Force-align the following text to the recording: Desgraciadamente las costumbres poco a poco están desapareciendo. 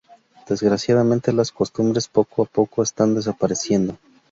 Desgraciadamente 0.49 1.31
las 1.31 1.51
costumbres 1.51 2.07
poco 2.07 2.41
a 2.41 2.45
poco 2.47 2.81
están 2.81 3.13
desapareciendo. 3.13 3.99